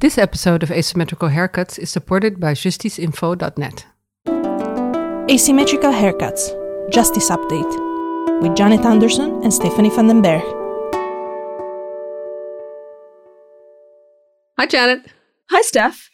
This 0.00 0.16
episode 0.16 0.62
of 0.62 0.70
Asymmetrical 0.70 1.28
Haircuts 1.28 1.78
is 1.78 1.90
supported 1.90 2.40
by 2.40 2.54
justiceinfo.net. 2.54 3.84
Asymmetrical 5.30 5.92
Haircuts 5.92 6.90
Justice 6.90 7.28
Update 7.28 8.40
with 8.40 8.56
Janet 8.56 8.86
Anderson 8.86 9.42
and 9.42 9.52
Stephanie 9.52 9.90
van 9.90 10.06
den 10.06 10.22
Berg. 10.22 10.42
Hi, 14.58 14.64
Janet. 14.64 15.04
Hi, 15.50 15.60
Steph. 15.60 16.09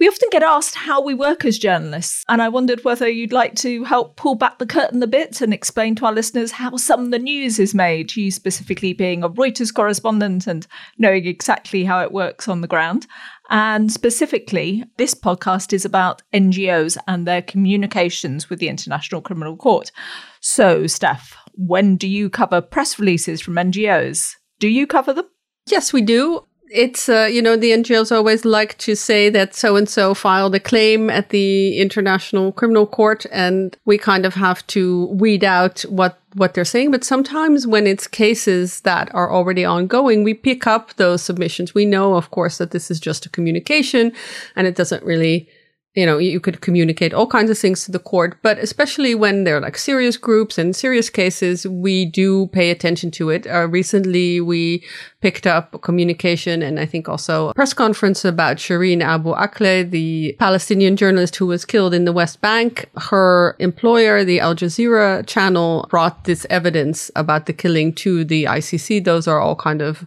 We 0.00 0.08
often 0.08 0.30
get 0.32 0.42
asked 0.42 0.76
how 0.76 1.02
we 1.02 1.12
work 1.12 1.44
as 1.44 1.58
journalists, 1.58 2.24
and 2.26 2.40
I 2.40 2.48
wondered 2.48 2.82
whether 2.84 3.06
you'd 3.06 3.34
like 3.34 3.54
to 3.56 3.84
help 3.84 4.16
pull 4.16 4.34
back 4.34 4.58
the 4.58 4.64
curtain 4.64 5.02
a 5.02 5.06
bit 5.06 5.42
and 5.42 5.52
explain 5.52 5.94
to 5.96 6.06
our 6.06 6.12
listeners 6.14 6.52
how 6.52 6.78
some 6.78 7.04
of 7.04 7.10
the 7.10 7.18
news 7.18 7.58
is 7.58 7.74
made, 7.74 8.16
you 8.16 8.30
specifically 8.30 8.94
being 8.94 9.22
a 9.22 9.28
Reuters 9.28 9.74
correspondent 9.74 10.46
and 10.46 10.66
knowing 10.96 11.26
exactly 11.26 11.84
how 11.84 12.00
it 12.00 12.12
works 12.12 12.48
on 12.48 12.62
the 12.62 12.66
ground. 12.66 13.06
And 13.50 13.92
specifically, 13.92 14.84
this 14.96 15.14
podcast 15.14 15.74
is 15.74 15.84
about 15.84 16.22
NGOs 16.32 16.96
and 17.06 17.26
their 17.26 17.42
communications 17.42 18.48
with 18.48 18.58
the 18.58 18.68
International 18.68 19.20
Criminal 19.20 19.54
Court. 19.54 19.92
So, 20.40 20.86
Steph, 20.86 21.36
when 21.52 21.96
do 21.98 22.08
you 22.08 22.30
cover 22.30 22.62
press 22.62 22.98
releases 22.98 23.42
from 23.42 23.56
NGOs? 23.56 24.36
Do 24.60 24.68
you 24.68 24.86
cover 24.86 25.12
them? 25.12 25.26
Yes, 25.66 25.92
we 25.92 26.00
do. 26.00 26.46
It's, 26.72 27.08
uh, 27.08 27.28
you 27.30 27.42
know, 27.42 27.56
the 27.56 27.72
NGOs 27.72 28.14
always 28.14 28.44
like 28.44 28.78
to 28.78 28.94
say 28.94 29.28
that 29.30 29.56
so 29.56 29.74
and 29.74 29.88
so 29.88 30.14
filed 30.14 30.54
a 30.54 30.60
claim 30.60 31.10
at 31.10 31.30
the 31.30 31.80
International 31.80 32.52
Criminal 32.52 32.86
Court, 32.86 33.26
and 33.32 33.76
we 33.86 33.98
kind 33.98 34.24
of 34.24 34.34
have 34.34 34.64
to 34.68 35.06
weed 35.06 35.42
out 35.42 35.80
what 35.82 36.20
what 36.34 36.54
they're 36.54 36.64
saying. 36.64 36.92
But 36.92 37.02
sometimes 37.02 37.66
when 37.66 37.88
it's 37.88 38.06
cases 38.06 38.82
that 38.82 39.12
are 39.12 39.32
already 39.32 39.64
ongoing, 39.64 40.22
we 40.22 40.32
pick 40.32 40.64
up 40.64 40.94
those 40.94 41.22
submissions. 41.22 41.74
We 41.74 41.84
know, 41.84 42.14
of 42.14 42.30
course, 42.30 42.58
that 42.58 42.70
this 42.70 42.88
is 42.88 43.00
just 43.00 43.26
a 43.26 43.30
communication 43.30 44.12
and 44.54 44.68
it 44.68 44.76
doesn't 44.76 45.02
really 45.02 45.48
you 45.94 46.06
know, 46.06 46.18
you 46.18 46.38
could 46.38 46.60
communicate 46.60 47.12
all 47.12 47.26
kinds 47.26 47.50
of 47.50 47.58
things 47.58 47.84
to 47.84 47.90
the 47.90 47.98
court, 47.98 48.38
but 48.42 48.58
especially 48.58 49.12
when 49.12 49.42
they're 49.42 49.60
like 49.60 49.76
serious 49.76 50.16
groups 50.16 50.56
and 50.56 50.76
serious 50.76 51.10
cases, 51.10 51.66
we 51.66 52.04
do 52.04 52.46
pay 52.48 52.70
attention 52.70 53.10
to 53.10 53.30
it. 53.30 53.44
Uh, 53.48 53.66
recently, 53.66 54.40
we 54.40 54.84
picked 55.20 55.48
up 55.48 55.82
communication 55.82 56.62
and 56.62 56.78
I 56.78 56.86
think 56.86 57.08
also 57.08 57.48
a 57.48 57.54
press 57.54 57.72
conference 57.72 58.24
about 58.24 58.58
Shireen 58.58 59.02
Abu 59.02 59.34
Akleh, 59.34 59.90
the 59.90 60.36
Palestinian 60.38 60.96
journalist 60.96 61.34
who 61.34 61.46
was 61.46 61.64
killed 61.64 61.92
in 61.92 62.04
the 62.04 62.12
West 62.12 62.40
Bank. 62.40 62.88
Her 62.96 63.56
employer, 63.58 64.22
the 64.22 64.38
Al 64.38 64.54
Jazeera 64.54 65.26
channel, 65.26 65.88
brought 65.90 66.22
this 66.22 66.46
evidence 66.50 67.10
about 67.16 67.46
the 67.46 67.52
killing 67.52 67.92
to 67.94 68.24
the 68.24 68.44
ICC. 68.44 69.04
Those 69.04 69.26
are 69.26 69.40
all 69.40 69.56
kind 69.56 69.82
of 69.82 70.06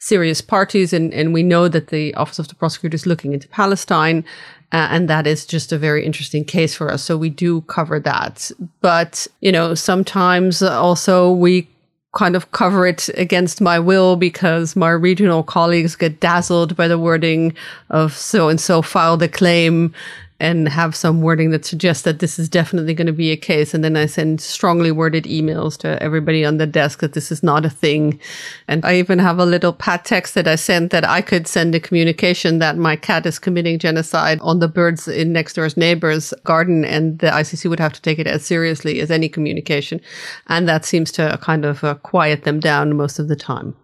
serious 0.00 0.40
parties, 0.40 0.92
and, 0.92 1.12
and 1.14 1.32
we 1.32 1.42
know 1.42 1.68
that 1.68 1.88
the 1.88 2.14
Office 2.14 2.38
of 2.38 2.48
the 2.48 2.54
Prosecutor 2.54 2.94
is 2.94 3.06
looking 3.06 3.32
into 3.32 3.48
Palestine. 3.48 4.24
Uh, 4.72 4.86
and 4.90 5.08
that 5.08 5.26
is 5.26 5.46
just 5.46 5.72
a 5.72 5.78
very 5.78 6.04
interesting 6.06 6.44
case 6.44 6.74
for 6.74 6.90
us. 6.92 7.02
So 7.02 7.16
we 7.16 7.28
do 7.28 7.62
cover 7.62 7.98
that. 8.00 8.50
But, 8.80 9.26
you 9.40 9.50
know, 9.50 9.74
sometimes 9.74 10.62
also 10.62 11.32
we 11.32 11.68
kind 12.12 12.34
of 12.34 12.50
cover 12.52 12.86
it 12.86 13.08
against 13.14 13.60
my 13.60 13.78
will 13.78 14.16
because 14.16 14.74
my 14.74 14.90
regional 14.90 15.42
colleagues 15.42 15.94
get 15.96 16.20
dazzled 16.20 16.76
by 16.76 16.88
the 16.88 16.98
wording 16.98 17.54
of 17.90 18.12
so 18.16 18.48
and 18.48 18.60
so 18.60 18.82
filed 18.82 19.22
a 19.22 19.28
claim 19.28 19.94
and 20.40 20.68
have 20.68 20.96
some 20.96 21.20
wording 21.20 21.50
that 21.50 21.66
suggests 21.66 22.02
that 22.04 22.18
this 22.18 22.38
is 22.38 22.48
definitely 22.48 22.94
going 22.94 23.06
to 23.06 23.12
be 23.12 23.30
a 23.30 23.36
case. 23.36 23.74
And 23.74 23.84
then 23.84 23.96
I 23.96 24.06
send 24.06 24.40
strongly 24.40 24.90
worded 24.90 25.24
emails 25.24 25.76
to 25.78 26.02
everybody 26.02 26.44
on 26.44 26.56
the 26.56 26.66
desk 26.66 27.00
that 27.00 27.12
this 27.12 27.30
is 27.30 27.42
not 27.42 27.66
a 27.66 27.70
thing. 27.70 28.18
And 28.66 28.84
I 28.84 28.96
even 28.96 29.18
have 29.18 29.38
a 29.38 29.44
little 29.44 29.74
pat 29.74 30.06
text 30.06 30.34
that 30.34 30.48
I 30.48 30.56
sent 30.56 30.90
that 30.92 31.04
I 31.04 31.20
could 31.20 31.46
send 31.46 31.74
a 31.74 31.80
communication 31.80 32.58
that 32.58 32.78
my 32.78 32.96
cat 32.96 33.26
is 33.26 33.38
committing 33.38 33.78
genocide 33.78 34.38
on 34.40 34.60
the 34.60 34.68
birds 34.68 35.06
in 35.06 35.32
next 35.32 35.54
door's 35.54 35.76
neighbor's 35.76 36.32
garden. 36.44 36.84
And 36.84 37.18
the 37.18 37.28
ICC 37.28 37.68
would 37.68 37.80
have 37.80 37.92
to 37.92 38.02
take 38.02 38.18
it 38.18 38.26
as 38.26 38.44
seriously 38.44 39.00
as 39.00 39.10
any 39.10 39.28
communication. 39.28 40.00
And 40.46 40.66
that 40.68 40.86
seems 40.86 41.12
to 41.12 41.38
kind 41.42 41.66
of 41.66 41.84
uh, 41.84 41.94
quiet 41.96 42.44
them 42.44 42.60
down 42.60 42.96
most 42.96 43.18
of 43.18 43.28
the 43.28 43.36
time. 43.36 43.76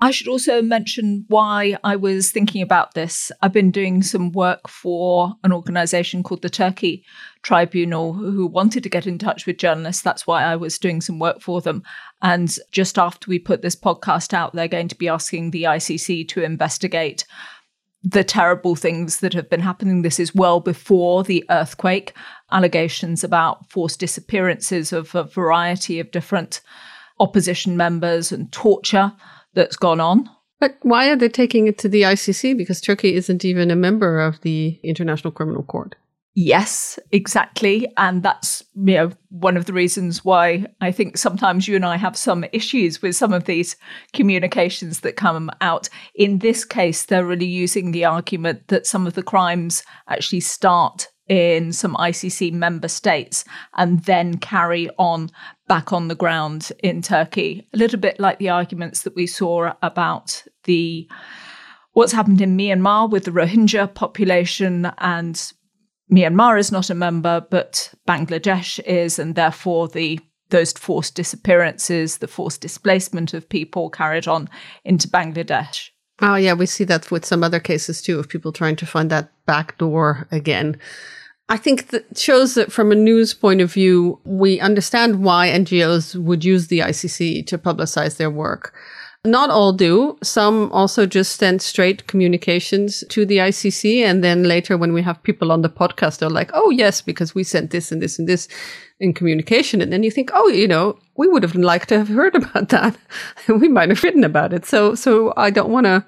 I 0.00 0.10
should 0.10 0.28
also 0.28 0.60
mention 0.60 1.24
why 1.28 1.76
I 1.84 1.96
was 1.96 2.30
thinking 2.30 2.62
about 2.62 2.94
this. 2.94 3.30
I've 3.40 3.52
been 3.52 3.70
doing 3.70 4.02
some 4.02 4.32
work 4.32 4.68
for 4.68 5.34
an 5.44 5.52
organization 5.52 6.22
called 6.22 6.42
the 6.42 6.50
Turkey 6.50 7.04
Tribunal 7.42 8.12
who 8.12 8.46
wanted 8.46 8.82
to 8.82 8.88
get 8.88 9.06
in 9.06 9.18
touch 9.18 9.46
with 9.46 9.56
journalists. 9.56 10.02
That's 10.02 10.26
why 10.26 10.42
I 10.42 10.56
was 10.56 10.78
doing 10.78 11.00
some 11.00 11.20
work 11.20 11.40
for 11.40 11.60
them. 11.60 11.84
And 12.22 12.54
just 12.72 12.98
after 12.98 13.30
we 13.30 13.38
put 13.38 13.62
this 13.62 13.76
podcast 13.76 14.34
out, 14.34 14.52
they're 14.52 14.68
going 14.68 14.88
to 14.88 14.96
be 14.96 15.08
asking 15.08 15.52
the 15.52 15.62
ICC 15.62 16.28
to 16.28 16.42
investigate 16.42 17.24
the 18.02 18.24
terrible 18.24 18.74
things 18.74 19.20
that 19.20 19.32
have 19.32 19.48
been 19.48 19.60
happening. 19.60 20.02
This 20.02 20.20
is 20.20 20.34
well 20.34 20.60
before 20.60 21.22
the 21.22 21.44
earthquake, 21.48 22.12
allegations 22.50 23.24
about 23.24 23.70
forced 23.70 24.00
disappearances 24.00 24.92
of 24.92 25.14
a 25.14 25.24
variety 25.24 26.00
of 26.00 26.10
different 26.10 26.60
opposition 27.20 27.76
members 27.76 28.32
and 28.32 28.50
torture 28.52 29.12
that's 29.54 29.76
gone 29.76 30.00
on. 30.00 30.28
But 30.60 30.78
why 30.82 31.10
are 31.10 31.16
they 31.16 31.28
taking 31.28 31.66
it 31.66 31.78
to 31.78 31.88
the 31.88 32.02
ICC? 32.02 32.56
Because 32.56 32.80
Turkey 32.80 33.14
isn't 33.14 33.44
even 33.44 33.70
a 33.70 33.76
member 33.76 34.20
of 34.20 34.40
the 34.42 34.78
International 34.82 35.32
Criminal 35.32 35.62
Court. 35.62 35.94
Yes, 36.36 36.98
exactly. 37.12 37.86
And 37.96 38.24
that's 38.24 38.64
you 38.74 38.94
know 38.96 39.10
one 39.28 39.56
of 39.56 39.66
the 39.66 39.72
reasons 39.72 40.24
why 40.24 40.66
I 40.80 40.90
think 40.90 41.16
sometimes 41.16 41.68
you 41.68 41.76
and 41.76 41.84
I 41.84 41.96
have 41.96 42.16
some 42.16 42.44
issues 42.52 43.00
with 43.00 43.14
some 43.14 43.32
of 43.32 43.44
these 43.44 43.76
communications 44.12 45.00
that 45.00 45.16
come 45.16 45.48
out. 45.60 45.88
In 46.16 46.40
this 46.40 46.64
case, 46.64 47.04
they're 47.04 47.24
really 47.24 47.46
using 47.46 47.92
the 47.92 48.04
argument 48.04 48.66
that 48.66 48.86
some 48.86 49.06
of 49.06 49.14
the 49.14 49.22
crimes 49.22 49.84
actually 50.08 50.40
start 50.40 51.08
in 51.28 51.72
some 51.72 51.94
ICC 51.94 52.52
member 52.52 52.88
states 52.88 53.44
and 53.74 54.04
then 54.04 54.36
carry 54.36 54.90
on 54.98 55.30
back 55.68 55.92
on 55.92 56.08
the 56.08 56.14
ground 56.14 56.70
in 56.80 57.00
Turkey. 57.00 57.66
A 57.72 57.76
little 57.76 57.98
bit 57.98 58.20
like 58.20 58.38
the 58.38 58.50
arguments 58.50 59.02
that 59.02 59.16
we 59.16 59.26
saw 59.26 59.72
about 59.82 60.44
the 60.64 61.08
what's 61.92 62.12
happened 62.12 62.40
in 62.40 62.56
Myanmar 62.56 63.08
with 63.08 63.24
the 63.24 63.30
Rohingya 63.30 63.94
population 63.94 64.90
and 64.98 65.52
Myanmar 66.12 66.58
is 66.58 66.70
not 66.70 66.90
a 66.90 66.94
member, 66.94 67.46
but 67.50 67.94
Bangladesh 68.06 68.78
is, 68.80 69.18
and 69.18 69.34
therefore 69.34 69.88
the 69.88 70.20
those 70.50 70.72
forced 70.72 71.14
disappearances, 71.14 72.18
the 72.18 72.28
forced 72.28 72.60
displacement 72.60 73.32
of 73.32 73.48
people 73.48 73.88
carried 73.88 74.28
on 74.28 74.48
into 74.84 75.08
Bangladesh. 75.08 75.88
Oh 76.20 76.36
yeah, 76.36 76.54
we 76.54 76.66
see 76.66 76.84
that 76.84 77.10
with 77.10 77.24
some 77.24 77.42
other 77.42 77.60
cases 77.60 78.00
too 78.00 78.18
of 78.18 78.28
people 78.28 78.52
trying 78.52 78.76
to 78.76 78.86
find 78.86 79.10
that 79.10 79.30
back 79.46 79.78
door 79.78 80.28
again. 80.30 80.78
I 81.48 81.56
think 81.56 81.88
that 81.88 82.16
shows 82.16 82.54
that 82.54 82.72
from 82.72 82.90
a 82.90 82.94
news 82.94 83.34
point 83.34 83.60
of 83.60 83.72
view, 83.72 84.18
we 84.24 84.60
understand 84.60 85.22
why 85.22 85.48
NGOs 85.48 86.16
would 86.16 86.44
use 86.44 86.68
the 86.68 86.78
ICC 86.78 87.46
to 87.46 87.58
publicize 87.58 88.16
their 88.16 88.30
work. 88.30 88.72
Not 89.26 89.48
all 89.48 89.72
do. 89.72 90.18
Some 90.22 90.70
also 90.70 91.06
just 91.06 91.36
send 91.36 91.62
straight 91.62 92.06
communications 92.06 93.02
to 93.08 93.24
the 93.24 93.38
ICC. 93.38 94.02
And 94.02 94.22
then 94.22 94.42
later, 94.42 94.76
when 94.76 94.92
we 94.92 95.00
have 95.00 95.22
people 95.22 95.50
on 95.50 95.62
the 95.62 95.70
podcast, 95.70 96.18
they're 96.18 96.28
like, 96.28 96.50
oh, 96.52 96.68
yes, 96.68 97.00
because 97.00 97.34
we 97.34 97.42
sent 97.42 97.70
this 97.70 97.90
and 97.90 98.02
this 98.02 98.18
and 98.18 98.28
this 98.28 98.48
in 99.00 99.14
communication. 99.14 99.80
And 99.80 99.90
then 99.90 100.02
you 100.02 100.10
think, 100.10 100.30
oh, 100.34 100.48
you 100.48 100.68
know, 100.68 100.98
we 101.16 101.26
would 101.26 101.42
have 101.42 101.54
liked 101.54 101.88
to 101.88 101.98
have 101.98 102.08
heard 102.20 102.34
about 102.34 102.68
that. 102.68 102.98
we 103.48 103.66
might 103.66 103.88
have 103.88 104.02
written 104.02 104.24
about 104.24 104.52
it. 104.52 104.66
So, 104.66 104.94
so 104.94 105.32
I 105.38 105.48
don't 105.48 105.70
want 105.70 105.86
to 105.86 106.04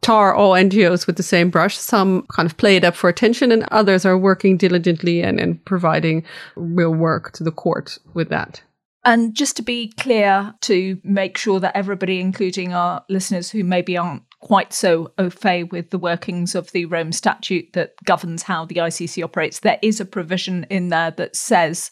tar 0.00 0.34
all 0.34 0.52
NGOs 0.52 1.06
with 1.06 1.16
the 1.16 1.22
same 1.22 1.50
brush. 1.50 1.78
Some 1.78 2.26
kind 2.34 2.46
of 2.46 2.56
play 2.56 2.76
it 2.76 2.84
up 2.84 2.96
for 2.96 3.08
attention 3.08 3.52
and 3.52 3.64
others 3.70 4.04
are 4.04 4.18
working 4.18 4.56
diligently 4.56 5.22
and, 5.22 5.38
and 5.38 5.64
providing 5.64 6.24
real 6.56 6.92
work 6.92 7.32
to 7.32 7.44
the 7.44 7.52
court 7.52 7.98
with 8.14 8.30
that. 8.30 8.62
And 9.08 9.34
just 9.34 9.56
to 9.56 9.62
be 9.62 9.94
clear, 9.98 10.52
to 10.60 11.00
make 11.02 11.38
sure 11.38 11.60
that 11.60 11.74
everybody, 11.74 12.20
including 12.20 12.74
our 12.74 13.02
listeners 13.08 13.48
who 13.50 13.64
maybe 13.64 13.96
aren't 13.96 14.22
quite 14.40 14.74
so 14.74 15.10
au 15.16 15.30
fait 15.30 15.72
with 15.72 15.88
the 15.88 15.98
workings 15.98 16.54
of 16.54 16.70
the 16.72 16.84
Rome 16.84 17.12
Statute 17.12 17.72
that 17.72 17.94
governs 18.04 18.42
how 18.42 18.66
the 18.66 18.74
ICC 18.74 19.24
operates, 19.24 19.60
there 19.60 19.78
is 19.80 19.98
a 19.98 20.04
provision 20.04 20.66
in 20.68 20.90
there 20.90 21.10
that 21.12 21.36
says 21.36 21.90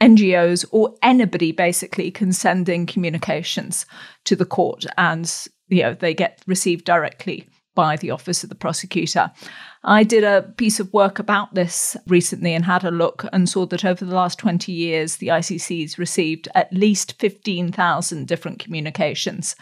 NGOs 0.00 0.64
or 0.70 0.94
anybody 1.02 1.52
basically 1.52 2.10
can 2.10 2.32
send 2.32 2.70
in 2.70 2.86
communications 2.86 3.84
to 4.24 4.34
the 4.34 4.46
court 4.46 4.86
and 4.96 5.30
you 5.68 5.82
know 5.82 5.92
they 5.92 6.14
get 6.14 6.40
received 6.46 6.86
directly 6.86 7.46
by 7.74 7.96
the 7.96 8.10
office 8.10 8.42
of 8.42 8.48
the 8.48 8.54
prosecutor. 8.54 9.30
I 9.84 10.02
did 10.02 10.24
a 10.24 10.42
piece 10.56 10.80
of 10.80 10.92
work 10.92 11.18
about 11.18 11.54
this 11.54 11.96
recently 12.06 12.54
and 12.54 12.64
had 12.64 12.84
a 12.84 12.90
look 12.90 13.26
and 13.32 13.48
saw 13.48 13.66
that 13.66 13.84
over 13.84 14.04
the 14.04 14.14
last 14.14 14.38
20 14.38 14.72
years, 14.72 15.16
the 15.16 15.28
ICC's 15.28 15.98
received 15.98 16.48
at 16.54 16.72
least 16.72 17.18
15,000 17.18 18.26
different 18.26 18.58
communications. 18.58 19.56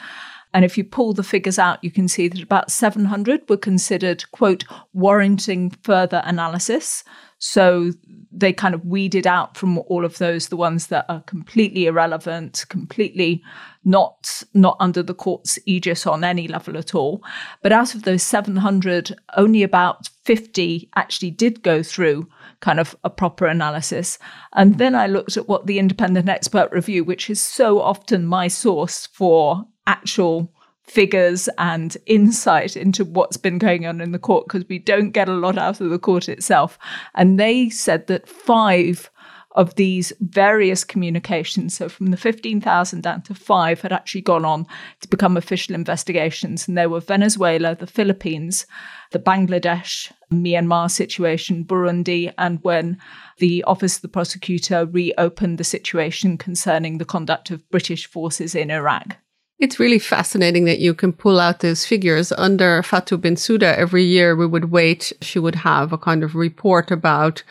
And 0.55 0.64
if 0.64 0.76
you 0.76 0.85
pull 0.85 1.14
the 1.14 1.23
figures 1.23 1.59
out, 1.59 1.82
you 1.82 1.91
can 1.91 2.09
see 2.09 2.29
that 2.29 2.43
about 2.43 2.70
700 2.70 3.49
were 3.49 3.56
considered, 3.56 4.31
quote, 4.32 4.64
warranting 4.93 5.70
further 5.82 6.23
analysis. 6.25 7.05
So 7.38 7.93
they 8.31 8.53
kind 8.53 8.75
of 8.75 8.85
weeded 8.85 9.26
out 9.26 9.56
from 9.56 9.79
all 9.79 10.05
of 10.05 10.19
those 10.19 10.49
the 10.49 10.56
ones 10.56 10.88
that 10.88 11.06
are 11.09 11.23
completely 11.23 11.87
irrelevant, 11.87 12.67
completely 12.69 13.43
not 13.84 14.43
not 14.55 14.76
under 14.81 15.02
the 15.02 15.14
court's 15.14 15.58
aegis 15.67 16.06
on 16.06 16.25
any 16.25 16.49
level 16.49 16.76
at 16.76 16.94
all. 16.94 17.23
But 17.62 17.73
out 17.73 17.94
of 17.94 18.02
those 18.02 18.23
700, 18.23 19.17
only 19.37 19.62
about 19.62 20.08
50 20.25 20.88
actually 20.94 21.31
did 21.31 21.62
go 21.62 21.82
through 21.82 22.29
kind 22.61 22.79
of 22.79 22.96
a 23.05 23.11
proper 23.11 23.46
analysis. 23.46 24.19
And 24.52 24.79
then 24.79 24.94
I 24.94 25.06
looked 25.06 25.37
at 25.37 25.49
what 25.49 25.67
the 25.67 25.79
independent 25.79 26.29
expert 26.29 26.70
review, 26.73 27.05
which 27.05 27.29
is 27.29 27.40
so 27.40 27.81
often 27.81 28.26
my 28.26 28.49
source 28.49 29.06
for 29.06 29.67
actual 29.87 30.52
figures 30.85 31.49
and 31.58 31.96
insight 32.06 32.76
into 32.76 33.05
what's 33.05 33.37
been 33.37 33.58
going 33.58 33.87
on 33.87 34.00
in 34.00 34.12
the 34.12 34.19
court 34.19 34.46
because 34.46 34.69
we 34.69 34.78
don't 34.78 35.11
get 35.11 35.28
a 35.28 35.32
lot 35.32 35.56
out 35.56 35.81
of 35.81 35.90
the 35.90 35.99
court 35.99 36.28
itself. 36.28 36.78
And 37.14 37.38
they 37.38 37.70
said 37.70 38.06
that 38.08 38.28
five 38.28 39.11
of 39.54 39.75
these 39.75 40.12
various 40.20 40.82
communications, 40.82 41.76
so 41.76 41.88
from 41.88 42.06
the 42.06 42.16
15,000 42.16 43.02
down 43.02 43.22
to 43.22 43.34
five, 43.34 43.81
had 43.82 43.93
actually 43.93 44.22
gone 44.22 44.44
on 44.44 44.66
to 45.00 45.08
become 45.08 45.37
official 45.37 45.75
investigations. 45.75 46.66
And 46.66 46.76
they 46.76 46.87
were 46.87 47.00
Venezuela, 47.00 47.75
the 47.75 47.87
Philippines, 47.87 48.66
the 49.10 49.19
Bangladesh, 49.19 50.10
Myanmar 50.32 50.90
situation, 50.90 51.64
Burundi, 51.64 52.32
and 52.38 52.60
when 52.62 52.99
the 53.38 53.62
Office 53.64 53.96
of 53.96 54.02
the 54.02 54.08
Prosecutor 54.08 54.87
reopened 54.87 55.58
the 55.58 55.64
situation 55.64 56.38
concerning 56.38 56.99
the 56.99 57.04
conduct 57.04 57.50
of 57.50 57.69
British 57.70 58.06
forces 58.06 58.54
in 58.54 58.70
Iraq. 58.70 59.16
It's 59.58 59.78
really 59.78 60.00
fascinating 60.00 60.64
that 60.64 60.81
you 60.81 60.93
can 60.93 61.12
pull 61.12 61.38
out 61.38 61.60
those 61.60 61.87
figures. 61.87 62.32
Under 62.32 62.82
Fatou 62.82 63.16
Bensouda, 63.16 63.76
every 63.76 64.02
year 64.02 64.34
we 64.34 64.46
would 64.46 64.72
wait, 64.72 65.12
she 65.20 65.38
would 65.38 65.54
have 65.54 65.93
a 65.93 65.99
kind 65.99 66.25
of 66.25 66.34
report 66.34 66.90
about 66.90 67.44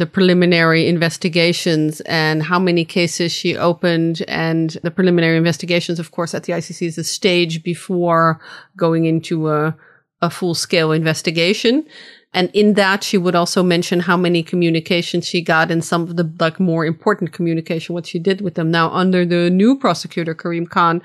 the 0.00 0.06
preliminary 0.06 0.88
investigations 0.88 2.00
and 2.06 2.42
how 2.42 2.58
many 2.58 2.86
cases 2.86 3.30
she 3.30 3.54
opened. 3.54 4.22
And 4.26 4.70
the 4.82 4.90
preliminary 4.90 5.36
investigations, 5.36 6.00
of 6.00 6.10
course, 6.10 6.32
at 6.34 6.44
the 6.44 6.54
ICC 6.54 6.86
is 6.86 6.96
a 6.96 7.04
stage 7.04 7.62
before 7.62 8.40
going 8.78 9.04
into 9.04 9.50
a, 9.50 9.76
a 10.22 10.30
full 10.30 10.54
scale 10.54 10.90
investigation. 10.90 11.86
And 12.32 12.50
in 12.54 12.74
that, 12.74 13.04
she 13.04 13.18
would 13.18 13.34
also 13.34 13.62
mention 13.62 14.00
how 14.00 14.16
many 14.16 14.42
communications 14.42 15.26
she 15.26 15.42
got 15.42 15.70
and 15.70 15.84
some 15.84 16.02
of 16.02 16.16
the 16.16 16.32
like 16.40 16.58
more 16.58 16.86
important 16.86 17.32
communication, 17.32 17.94
what 17.94 18.06
she 18.06 18.18
did 18.18 18.40
with 18.40 18.54
them. 18.54 18.70
Now, 18.70 18.90
under 18.92 19.26
the 19.26 19.50
new 19.50 19.76
prosecutor, 19.76 20.34
Karim 20.34 20.66
Khan, 20.66 21.02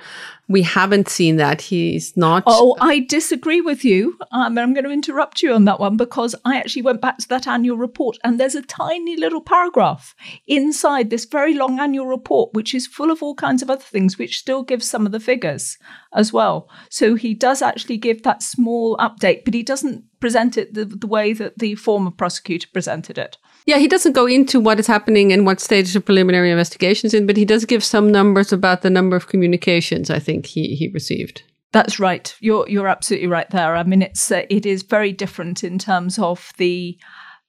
we 0.47 0.61
haven't 0.61 1.09
seen 1.09 1.37
that. 1.37 1.61
He's 1.61 2.15
not. 2.15 2.43
Oh, 2.45 2.75
I 2.79 2.99
disagree 2.99 3.61
with 3.61 3.83
you. 3.83 4.17
Um, 4.31 4.57
I'm 4.57 4.73
going 4.73 4.83
to 4.83 4.91
interrupt 4.91 5.41
you 5.41 5.53
on 5.53 5.65
that 5.65 5.79
one 5.79 5.97
because 5.97 6.35
I 6.45 6.57
actually 6.57 6.83
went 6.83 7.01
back 7.01 7.17
to 7.19 7.27
that 7.29 7.47
annual 7.47 7.77
report 7.77 8.17
and 8.23 8.39
there's 8.39 8.55
a 8.55 8.61
tiny 8.61 9.17
little 9.17 9.41
paragraph 9.41 10.15
inside 10.47 11.09
this 11.09 11.25
very 11.25 11.53
long 11.53 11.79
annual 11.79 12.05
report, 12.05 12.53
which 12.53 12.75
is 12.75 12.85
full 12.87 13.11
of 13.11 13.23
all 13.23 13.35
kinds 13.35 13.61
of 13.61 13.69
other 13.69 13.81
things, 13.81 14.17
which 14.17 14.37
still 14.37 14.63
gives 14.63 14.87
some 14.87 15.05
of 15.05 15.11
the 15.11 15.19
figures 15.19 15.77
as 16.13 16.31
well. 16.31 16.69
So 16.89 17.15
he 17.15 17.33
does 17.33 17.61
actually 17.61 17.97
give 17.97 18.23
that 18.23 18.43
small 18.43 18.97
update, 18.97 19.45
but 19.45 19.53
he 19.53 19.63
doesn't 19.63 20.03
present 20.19 20.57
it 20.57 20.73
the, 20.73 20.85
the 20.85 21.07
way 21.07 21.33
that 21.33 21.59
the 21.59 21.75
former 21.75 22.11
prosecutor 22.11 22.67
presented 22.71 23.17
it. 23.17 23.37
Yeah, 23.65 23.79
he 23.79 23.87
doesn't 23.87 24.13
go 24.13 24.27
into 24.27 24.59
what 24.59 24.79
is 24.79 24.87
happening 24.87 25.33
and 25.33 25.45
what 25.45 25.59
stage 25.59 25.93
the 25.93 25.99
preliminary 25.99 26.51
investigations 26.51 27.13
in, 27.13 27.25
but 27.25 27.37
he 27.37 27.45
does 27.45 27.65
give 27.65 27.83
some 27.83 28.11
numbers 28.11 28.53
about 28.53 28.83
the 28.83 28.91
number 28.91 29.15
of 29.15 29.27
communications 29.27 30.09
I 30.09 30.19
think 30.19 30.45
he, 30.45 30.75
he 30.75 30.87
received. 30.89 31.41
That's 31.71 31.99
right. 31.99 32.33
You're 32.39 32.69
you're 32.69 32.87
absolutely 32.87 33.27
right 33.27 33.49
there. 33.49 33.75
I 33.75 33.83
mean, 33.83 34.01
it's 34.01 34.31
uh, 34.31 34.43
it 34.49 34.65
is 34.65 34.83
very 34.83 35.11
different 35.11 35.63
in 35.63 35.77
terms 35.77 36.17
of 36.17 36.53
the 36.57 36.97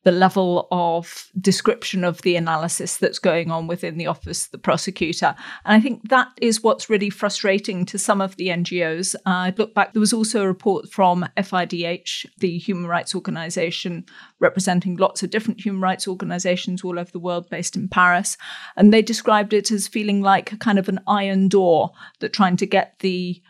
the 0.06 0.12
level 0.12 0.68
of 0.70 1.32
description 1.40 2.04
of 2.04 2.22
the 2.22 2.36
analysis 2.36 2.96
that's 2.98 3.18
going 3.18 3.50
on 3.50 3.66
within 3.66 3.98
the 3.98 4.06
office 4.06 4.44
of 4.44 4.52
the 4.52 4.58
prosecutor. 4.58 5.34
And 5.64 5.74
I 5.74 5.80
think 5.80 6.10
that 6.10 6.28
is 6.40 6.62
what's 6.62 6.88
really 6.88 7.10
frustrating 7.10 7.84
to 7.86 7.98
some 7.98 8.20
of 8.20 8.36
the 8.36 8.46
NGOs. 8.46 9.16
Uh, 9.16 9.46
I 9.46 9.54
look 9.58 9.74
back, 9.74 9.94
there 9.94 10.00
was 10.00 10.12
also 10.12 10.42
a 10.42 10.46
report 10.46 10.92
from 10.92 11.26
FIDH, 11.36 12.24
the 12.38 12.56
human 12.56 12.86
rights 12.86 13.16
organization 13.16 14.04
representing 14.38 14.96
lots 14.96 15.24
of 15.24 15.30
different 15.30 15.60
human 15.60 15.82
rights 15.82 16.06
organizations 16.06 16.84
all 16.84 17.00
over 17.00 17.10
the 17.10 17.18
world 17.18 17.50
based 17.50 17.74
in 17.74 17.88
Paris. 17.88 18.38
And 18.76 18.94
they 18.94 19.02
described 19.02 19.52
it 19.52 19.72
as 19.72 19.88
feeling 19.88 20.22
like 20.22 20.52
a 20.52 20.56
kind 20.56 20.78
of 20.78 20.88
an 20.88 21.00
iron 21.08 21.48
door 21.48 21.90
that 22.20 22.32
trying 22.32 22.56
to 22.58 22.66
get 22.66 23.00
the 23.00 23.42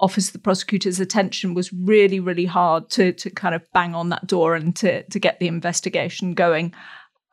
Office 0.00 0.28
of 0.28 0.32
the 0.32 0.38
Prosecutor's 0.38 1.00
attention 1.00 1.54
was 1.54 1.72
really, 1.72 2.20
really 2.20 2.46
hard 2.46 2.90
to 2.90 3.12
to 3.12 3.30
kind 3.30 3.54
of 3.54 3.62
bang 3.72 3.94
on 3.94 4.08
that 4.08 4.26
door 4.26 4.54
and 4.54 4.74
to 4.76 5.02
to 5.04 5.18
get 5.18 5.38
the 5.38 5.48
investigation 5.48 6.34
going. 6.34 6.74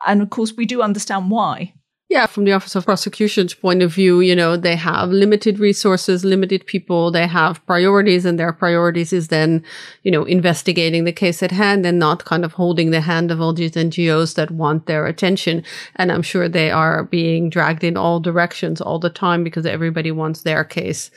And 0.06 0.22
of 0.22 0.30
course, 0.30 0.54
we 0.56 0.66
do 0.66 0.82
understand 0.82 1.30
why. 1.30 1.74
Yeah, 2.10 2.24
from 2.24 2.44
the 2.44 2.52
Office 2.52 2.74
of 2.74 2.86
Prosecution's 2.86 3.52
point 3.52 3.82
of 3.82 3.92
view, 3.92 4.20
you 4.20 4.34
know, 4.34 4.56
they 4.56 4.76
have 4.76 5.10
limited 5.10 5.58
resources, 5.58 6.24
limited 6.24 6.64
people, 6.64 7.10
they 7.10 7.26
have 7.26 7.64
priorities, 7.66 8.24
and 8.24 8.38
their 8.38 8.50
priorities 8.50 9.12
is 9.12 9.28
then, 9.28 9.62
you 10.04 10.10
know, 10.10 10.24
investigating 10.24 11.04
the 11.04 11.12
case 11.12 11.42
at 11.42 11.50
hand 11.50 11.84
and 11.84 11.98
not 11.98 12.24
kind 12.24 12.46
of 12.46 12.54
holding 12.54 12.92
the 12.92 13.02
hand 13.02 13.30
of 13.30 13.42
all 13.42 13.52
these 13.52 13.72
NGOs 13.72 14.36
that 14.36 14.50
want 14.50 14.86
their 14.86 15.04
attention. 15.06 15.62
And 15.96 16.10
I'm 16.10 16.22
sure 16.22 16.48
they 16.48 16.70
are 16.70 17.04
being 17.04 17.50
dragged 17.50 17.84
in 17.84 17.98
all 17.98 18.20
directions 18.20 18.80
all 18.80 18.98
the 18.98 19.10
time 19.10 19.44
because 19.44 19.66
everybody 19.66 20.10
wants 20.10 20.44
their 20.44 20.64
case 20.64 21.10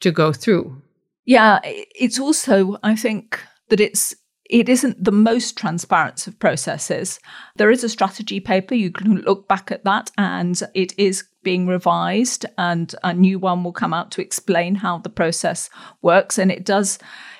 to 0.00 0.10
go 0.10 0.32
through. 0.32 0.80
Yeah, 1.28 1.58
it's 1.62 2.18
also, 2.18 2.78
I 2.82 2.96
think, 2.96 3.38
that 3.68 3.80
it's 3.80 4.14
it 4.48 4.66
isn't 4.70 5.04
the 5.04 5.12
most 5.12 5.58
transparent 5.58 6.26
of 6.26 6.38
processes. 6.38 7.20
There 7.56 7.70
is 7.70 7.84
a 7.84 7.88
strategy 7.90 8.40
paper. 8.40 8.74
You 8.74 8.90
can 8.90 9.16
look 9.16 9.46
back 9.46 9.70
at 9.70 9.84
that, 9.84 10.10
and 10.16 10.58
it 10.72 10.98
is 10.98 11.24
being 11.42 11.66
revised, 11.66 12.46
and 12.56 12.94
a 13.04 13.12
new 13.12 13.38
one 13.38 13.62
will 13.62 13.74
come 13.74 13.92
out 13.92 14.10
to 14.12 14.22
explain 14.22 14.76
how 14.76 14.96
the 14.98 15.10
process 15.10 15.68
works. 16.00 16.38
And 16.38 16.50
it 16.50 16.64
does 16.64 16.98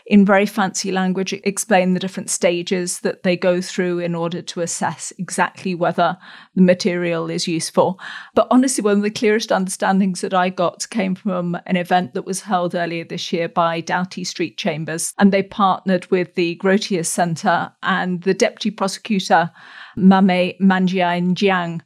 in 0.09 0.25
very 0.25 0.47
fancy 0.47 0.91
language, 0.91 1.35
explain 1.45 1.93
the 1.93 2.01
different 2.01 2.31
stages 2.31 3.01
that 3.01 3.25
they 3.25 3.37
go 3.37 3.61
through 3.61 3.99
in 3.99 4.15
order 4.15 4.41
to 4.41 4.63
assess 4.63 5.13
exactly 5.19 5.75
whether 5.75 6.17
the 6.55 6.63
material 6.63 7.29
is 7.29 7.47
useful. 7.47 8.01
But 8.35 8.49
honestly, 8.51 8.83
one 8.83 8.97
of 8.97 9.03
the 9.03 9.11
clearest 9.11 9.53
understandings 9.53 10.23
that 10.23 10.33
I 10.33 10.49
got 10.49 10.89
came 10.89 11.15
from 11.15 11.59
an 11.67 11.77
event 11.77 12.15
that 12.15 12.25
was 12.25 12.41
held 12.41 12.75
earlier 12.75 13.05
this 13.05 13.33
year 13.35 13.51
by 13.51 13.83
Doughty 13.83 14.25
Street 14.25 14.57
Chambers, 14.57 15.13
and 15.19 15.31
they 15.31 15.43
partnered 15.43 16.11
with 16.11 16.35
the 16.35 16.57
Grotius 16.57 17.07
Centre 17.07 17.71
and 17.83 18.23
the 18.23 18.35
deputy 18.35 18.71
prosecutor, 18.71 19.51
Mame 19.95 20.55
Mandiaye 20.59 21.21
Niang 21.21 21.83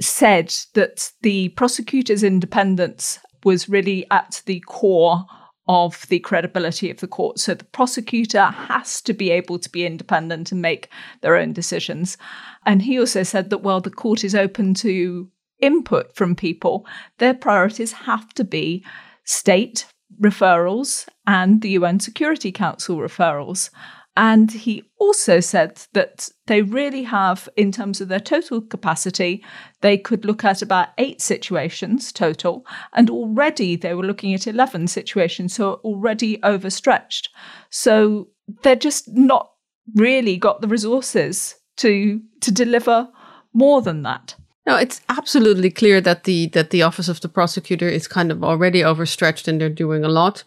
said 0.00 0.54
that 0.74 1.10
the 1.22 1.48
prosecutor's 1.50 2.22
independence 2.22 3.18
was 3.42 3.68
really 3.68 4.06
at 4.12 4.42
the 4.46 4.60
core 4.60 5.26
of 5.68 6.06
the 6.08 6.18
credibility 6.18 6.90
of 6.90 6.98
the 7.00 7.06
court. 7.06 7.38
So 7.38 7.54
the 7.54 7.64
prosecutor 7.64 8.46
has 8.46 9.02
to 9.02 9.12
be 9.12 9.30
able 9.30 9.58
to 9.58 9.68
be 9.68 9.84
independent 9.84 10.50
and 10.50 10.62
make 10.62 10.88
their 11.20 11.36
own 11.36 11.52
decisions. 11.52 12.16
And 12.64 12.82
he 12.82 12.98
also 12.98 13.22
said 13.22 13.50
that 13.50 13.62
while 13.62 13.80
the 13.80 13.90
court 13.90 14.24
is 14.24 14.34
open 14.34 14.72
to 14.74 15.28
input 15.60 16.14
from 16.14 16.34
people, 16.34 16.86
their 17.18 17.34
priorities 17.34 17.92
have 17.92 18.32
to 18.34 18.44
be 18.44 18.84
state 19.24 19.84
referrals 20.20 21.06
and 21.26 21.60
the 21.60 21.70
UN 21.70 22.00
Security 22.00 22.50
Council 22.50 22.96
referrals. 22.96 23.70
And 24.18 24.50
he 24.50 24.82
also 24.98 25.38
said 25.38 25.80
that 25.92 26.28
they 26.48 26.62
really 26.62 27.04
have, 27.04 27.48
in 27.56 27.70
terms 27.70 28.00
of 28.00 28.08
their 28.08 28.18
total 28.18 28.60
capacity, 28.60 29.44
they 29.80 29.96
could 29.96 30.24
look 30.24 30.44
at 30.44 30.60
about 30.60 30.88
eight 30.98 31.22
situations 31.22 32.10
total. 32.10 32.66
And 32.94 33.10
already 33.10 33.76
they 33.76 33.94
were 33.94 34.02
looking 34.02 34.34
at 34.34 34.48
11 34.48 34.88
situations, 34.88 35.54
so 35.54 35.74
already 35.84 36.42
overstretched. 36.42 37.28
So 37.70 38.26
they're 38.64 38.74
just 38.74 39.06
not 39.06 39.52
really 39.94 40.36
got 40.36 40.62
the 40.62 40.68
resources 40.68 41.54
to, 41.76 42.20
to 42.40 42.50
deliver 42.50 43.08
more 43.52 43.82
than 43.82 44.02
that. 44.02 44.34
No, 44.66 44.74
it's 44.74 45.00
absolutely 45.08 45.70
clear 45.70 46.00
that 46.00 46.24
the 46.24 46.48
that 46.48 46.70
the 46.70 46.82
office 46.82 47.08
of 47.08 47.22
the 47.22 47.28
prosecutor 47.28 47.88
is 47.88 48.06
kind 48.06 48.30
of 48.30 48.44
already 48.44 48.84
overstretched 48.84 49.48
and 49.48 49.58
they're 49.58 49.70
doing 49.70 50.04
a 50.04 50.10
lot 50.10 50.44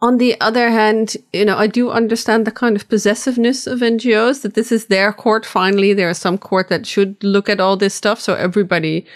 on 0.00 0.18
the 0.18 0.38
other 0.40 0.70
hand, 0.70 1.16
you 1.32 1.44
know, 1.44 1.56
I 1.56 1.66
do 1.66 1.90
understand 1.90 2.46
the 2.46 2.50
kind 2.50 2.76
of 2.76 2.88
possessiveness 2.88 3.66
of 3.66 3.80
NGOs 3.80 4.42
that 4.42 4.54
this 4.54 4.70
is 4.70 4.86
their 4.86 5.12
court. 5.12 5.46
Finally, 5.46 5.94
there 5.94 6.10
is 6.10 6.18
some 6.18 6.36
court 6.36 6.68
that 6.68 6.86
should 6.86 7.22
look 7.24 7.48
at 7.48 7.60
all 7.60 7.76
this 7.76 7.94
stuff. 7.94 8.20
So 8.20 8.34
everybody 8.34 9.06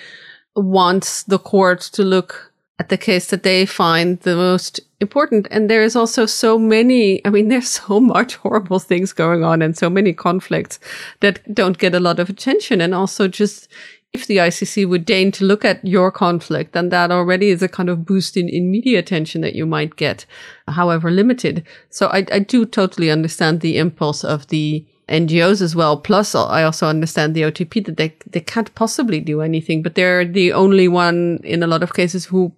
wants 0.55 1.25
the 1.25 1.39
court 1.39 1.81
to 1.93 2.03
look 2.03 2.53
at 2.79 2.89
the 2.89 2.99
case 2.99 3.29
that 3.29 3.43
they 3.43 3.67
find 3.67 4.21
the 4.21 4.37
most 4.37 4.81
important. 5.01 5.47
And 5.51 5.69
there 5.69 5.83
is 5.83 5.97
also 5.97 6.27
so 6.27 6.59
many, 6.59 7.25
I 7.27 7.31
mean, 7.31 7.49
there's 7.51 7.69
so 7.69 8.01
much 8.01 8.37
horrible 8.37 8.79
things 8.79 9.13
going 9.13 9.45
on 9.45 9.61
and 9.61 9.77
so 9.77 9.91
many 9.91 10.13
conflicts 10.13 10.79
that 11.21 11.55
don't 11.55 11.79
get 11.79 11.95
a 11.95 12.01
lot 12.01 12.19
of 12.19 12.31
attention. 12.31 12.81
And 12.81 12.95
also 12.95 13.29
just, 13.29 13.69
if 14.13 14.27
the 14.27 14.39
ICC 14.39 14.89
would 14.89 15.05
deign 15.05 15.31
to 15.33 15.45
look 15.45 15.65
at 15.65 15.85
your 15.85 16.11
conflict, 16.11 16.73
then 16.73 16.89
that 16.89 17.11
already 17.11 17.51
is 17.51 17.63
a 17.63 17.69
kind 17.69 17.89
of 17.89 18.07
boost 18.07 18.37
in, 18.37 18.49
in 18.49 18.71
media 18.71 18.99
attention 18.99 19.43
that 19.43 19.55
you 19.55 19.67
might 19.67 19.97
get, 19.97 20.25
however 20.69 21.11
limited. 21.11 21.67
So 21.91 22.07
I, 22.07 22.25
I 22.33 22.39
do 22.39 22.65
totally 22.65 23.11
understand 23.11 23.61
the 23.61 23.77
impulse 23.77 24.25
of 24.25 24.47
the 24.49 24.87
NGOs 25.09 25.61
as 25.63 25.77
well. 25.77 25.99
Plus, 25.99 26.35
uh, 26.35 26.47
I 26.47 26.63
also 26.63 26.87
understand 26.87 27.35
the 27.35 27.43
OTP 27.43 27.85
that 27.87 27.97
they, 27.97 28.17
they 28.27 28.41
can't 28.41 28.75
possibly 28.75 29.21
do 29.21 29.41
anything, 29.41 29.83
but 29.83 29.95
they're 29.95 30.25
the 30.25 30.53
only 30.53 30.89
one 30.89 31.41
in 31.45 31.63
a 31.63 31.67
lot 31.67 31.83
of 31.83 31.95
cases 31.95 32.25
who 32.25 32.53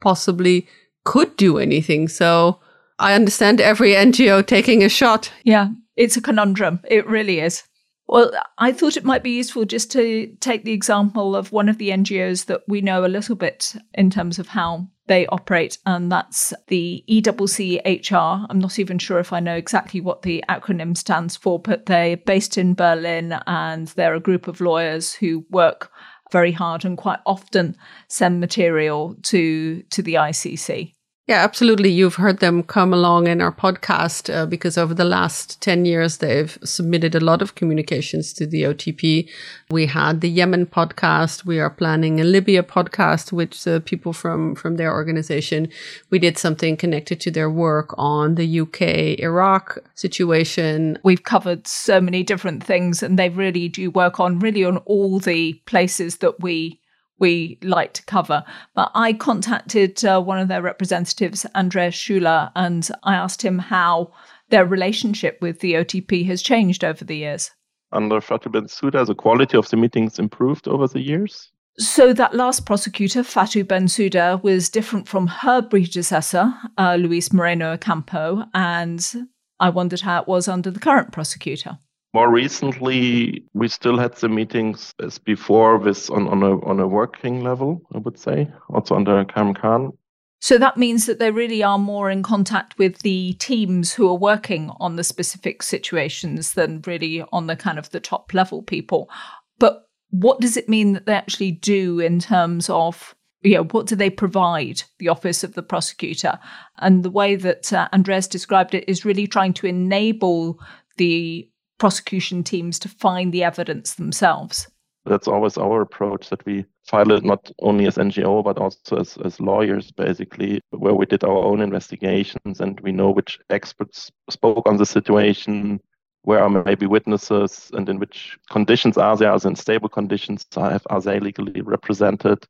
possibly 0.00 0.66
could 1.04 1.36
do 1.36 1.58
anything. 1.58 2.08
So 2.08 2.60
I 2.98 3.14
understand 3.14 3.60
every 3.60 3.92
NGO 3.92 4.46
taking 4.46 4.82
a 4.82 4.88
shot. 4.88 5.32
Yeah, 5.44 5.68
it's 5.96 6.16
a 6.16 6.22
conundrum. 6.22 6.80
It 6.88 7.06
really 7.06 7.40
is. 7.40 7.64
Well, 8.08 8.30
I 8.58 8.72
thought 8.72 8.96
it 8.96 9.04
might 9.04 9.24
be 9.24 9.36
useful 9.36 9.64
just 9.64 9.90
to 9.92 10.28
take 10.40 10.64
the 10.64 10.72
example 10.72 11.34
of 11.34 11.50
one 11.50 11.68
of 11.68 11.78
the 11.78 11.90
NGOs 11.90 12.46
that 12.46 12.62
we 12.68 12.80
know 12.80 13.04
a 13.04 13.08
little 13.08 13.34
bit 13.34 13.74
in 13.94 14.10
terms 14.10 14.38
of 14.38 14.48
how 14.48 14.86
they 15.08 15.26
operate, 15.26 15.78
and 15.86 16.10
that's 16.10 16.52
the 16.68 17.04
ECCHR. 17.08 18.46
I'm 18.48 18.58
not 18.58 18.78
even 18.78 18.98
sure 18.98 19.18
if 19.18 19.32
I 19.32 19.40
know 19.40 19.56
exactly 19.56 20.00
what 20.00 20.22
the 20.22 20.44
acronym 20.48 20.96
stands 20.96 21.36
for, 21.36 21.58
but 21.58 21.86
they're 21.86 22.16
based 22.16 22.58
in 22.58 22.74
Berlin 22.74 23.38
and 23.46 23.88
they're 23.88 24.14
a 24.14 24.20
group 24.20 24.48
of 24.48 24.60
lawyers 24.60 25.14
who 25.14 25.44
work 25.50 25.90
very 26.32 26.52
hard 26.52 26.84
and 26.84 26.98
quite 26.98 27.20
often 27.24 27.76
send 28.08 28.40
material 28.40 29.14
to 29.22 29.82
to 29.90 30.02
the 30.02 30.14
ICC. 30.14 30.95
Yeah, 31.28 31.42
absolutely. 31.42 31.90
You've 31.90 32.14
heard 32.14 32.38
them 32.38 32.62
come 32.62 32.94
along 32.94 33.26
in 33.26 33.40
our 33.40 33.50
podcast 33.50 34.32
uh, 34.32 34.46
because 34.46 34.78
over 34.78 34.94
the 34.94 35.04
last 35.04 35.60
10 35.60 35.84
years, 35.84 36.18
they've 36.18 36.56
submitted 36.62 37.16
a 37.16 37.20
lot 37.20 37.42
of 37.42 37.56
communications 37.56 38.32
to 38.34 38.46
the 38.46 38.62
OTP. 38.62 39.28
We 39.68 39.86
had 39.86 40.20
the 40.20 40.30
Yemen 40.30 40.66
podcast. 40.66 41.44
We 41.44 41.58
are 41.58 41.68
planning 41.68 42.20
a 42.20 42.24
Libya 42.24 42.62
podcast, 42.62 43.32
which 43.32 43.66
uh, 43.66 43.80
people 43.80 44.12
from, 44.12 44.54
from 44.54 44.76
their 44.76 44.92
organization. 44.92 45.68
We 46.10 46.20
did 46.20 46.38
something 46.38 46.76
connected 46.76 47.18
to 47.22 47.32
their 47.32 47.50
work 47.50 47.92
on 47.98 48.36
the 48.36 48.60
UK 48.60 49.18
Iraq 49.18 49.78
situation. 49.96 50.96
We've 51.02 51.24
covered 51.24 51.66
so 51.66 52.00
many 52.00 52.22
different 52.22 52.62
things 52.62 53.02
and 53.02 53.18
they 53.18 53.30
really 53.30 53.68
do 53.68 53.90
work 53.90 54.20
on 54.20 54.38
really 54.38 54.64
on 54.64 54.76
all 54.78 55.18
the 55.18 55.54
places 55.66 56.18
that 56.18 56.40
we 56.40 56.78
we 57.18 57.58
like 57.62 57.92
to 57.94 58.04
cover. 58.04 58.44
But 58.74 58.90
I 58.94 59.12
contacted 59.12 60.04
uh, 60.04 60.20
one 60.20 60.38
of 60.38 60.48
their 60.48 60.62
representatives, 60.62 61.46
Andreas 61.54 61.94
Schüller, 61.94 62.50
and 62.54 62.88
I 63.02 63.14
asked 63.14 63.42
him 63.42 63.58
how 63.58 64.12
their 64.50 64.64
relationship 64.64 65.38
with 65.40 65.60
the 65.60 65.74
OTP 65.74 66.26
has 66.26 66.42
changed 66.42 66.84
over 66.84 67.04
the 67.04 67.16
years. 67.16 67.50
Under 67.92 68.20
Fatou 68.20 68.50
Bensouda, 68.50 69.06
the 69.06 69.14
quality 69.14 69.56
of 69.56 69.68
the 69.70 69.76
meetings 69.76 70.18
improved 70.18 70.68
over 70.68 70.86
the 70.86 71.00
years? 71.00 71.50
So 71.78 72.12
that 72.14 72.34
last 72.34 72.64
prosecutor, 72.64 73.22
Fatou 73.22 73.64
Bensouda, 73.64 74.42
was 74.42 74.70
different 74.70 75.08
from 75.08 75.26
her 75.26 75.60
predecessor, 75.62 76.54
uh, 76.78 76.96
Luis 76.98 77.32
Moreno 77.32 77.72
Ocampo, 77.72 78.44
and 78.54 79.28
I 79.60 79.70
wondered 79.70 80.00
how 80.00 80.22
it 80.22 80.28
was 80.28 80.48
under 80.48 80.70
the 80.70 80.80
current 80.80 81.12
prosecutor. 81.12 81.78
More 82.16 82.32
recently, 82.32 83.44
we 83.52 83.68
still 83.68 83.98
had 83.98 84.14
the 84.14 84.30
meetings 84.30 84.94
as 85.04 85.18
before, 85.18 85.76
with 85.76 86.10
on, 86.10 86.26
on 86.28 86.42
a 86.42 86.58
on 86.64 86.80
a 86.80 86.88
working 86.88 87.44
level, 87.44 87.82
I 87.94 87.98
would 87.98 88.18
say, 88.18 88.50
also 88.70 88.94
under 88.94 89.22
Karim 89.26 89.52
Khan. 89.52 89.92
So 90.40 90.56
that 90.56 90.78
means 90.78 91.04
that 91.04 91.18
they 91.18 91.30
really 91.30 91.62
are 91.62 91.78
more 91.78 92.10
in 92.10 92.22
contact 92.22 92.78
with 92.78 93.00
the 93.00 93.34
teams 93.34 93.92
who 93.92 94.08
are 94.08 94.16
working 94.16 94.70
on 94.80 94.96
the 94.96 95.04
specific 95.04 95.62
situations 95.62 96.54
than 96.54 96.80
really 96.86 97.22
on 97.32 97.48
the 97.48 97.56
kind 97.56 97.78
of 97.78 97.90
the 97.90 98.00
top 98.00 98.32
level 98.32 98.62
people. 98.62 99.10
But 99.58 99.82
what 100.08 100.40
does 100.40 100.56
it 100.56 100.70
mean 100.70 100.94
that 100.94 101.04
they 101.04 101.12
actually 101.12 101.52
do 101.52 102.00
in 102.00 102.18
terms 102.18 102.70
of 102.70 103.14
you 103.42 103.56
know, 103.56 103.64
what 103.64 103.88
do 103.88 103.94
they 103.94 104.08
provide 104.08 104.84
the 105.00 105.08
office 105.08 105.44
of 105.44 105.52
the 105.52 105.62
prosecutor? 105.62 106.38
And 106.78 107.02
the 107.02 107.10
way 107.10 107.36
that 107.36 107.74
uh, 107.74 107.90
Andreas 107.92 108.26
described 108.26 108.72
it 108.74 108.88
is 108.88 109.04
really 109.04 109.26
trying 109.26 109.52
to 109.52 109.66
enable 109.66 110.58
the 110.96 111.46
prosecution 111.78 112.42
teams 112.42 112.78
to 112.80 112.88
find 112.88 113.32
the 113.32 113.44
evidence 113.44 113.94
themselves. 113.94 114.68
That's 115.04 115.28
always 115.28 115.56
our 115.56 115.82
approach 115.82 116.30
that 116.30 116.44
we 116.44 116.64
file 116.88 117.12
it 117.12 117.24
not 117.24 117.50
only 117.60 117.86
as 117.86 117.96
NGO 117.96 118.42
but 118.42 118.58
also 118.58 118.96
as, 118.96 119.16
as 119.24 119.40
lawyers, 119.40 119.92
basically, 119.92 120.60
where 120.70 120.94
we 120.94 121.06
did 121.06 121.22
our 121.22 121.44
own 121.44 121.60
investigations 121.60 122.60
and 122.60 122.80
we 122.80 122.90
know 122.90 123.10
which 123.10 123.38
experts 123.48 124.10
spoke 124.28 124.68
on 124.68 124.78
the 124.78 124.86
situation, 124.86 125.80
where 126.22 126.40
are 126.40 126.50
maybe 126.50 126.86
witnesses, 126.86 127.70
and 127.74 127.88
in 127.88 128.00
which 128.00 128.36
conditions 128.50 128.98
are 128.98 129.16
they? 129.16 129.26
Are 129.26 129.38
they 129.38 129.48
in 129.48 129.54
stable 129.54 129.88
conditions? 129.88 130.44
Are 130.56 131.00
they 131.00 131.20
legally 131.20 131.60
represented 131.60 132.44